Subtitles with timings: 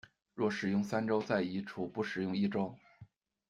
[0.33, 2.75] 若使用三周，再移除不使用一周。